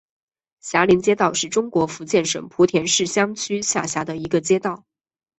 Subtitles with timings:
[0.61, 4.83] 霞林街道是中国福建省莆田市城厢区下辖的一个街道。